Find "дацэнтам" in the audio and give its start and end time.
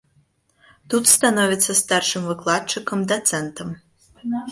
3.13-3.69